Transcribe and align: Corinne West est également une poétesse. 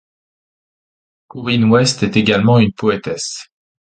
Corinne 1.27 1.65
West 1.69 2.01
est 2.01 2.17
également 2.17 2.57
une 2.57 2.73
poétesse. 2.73 3.49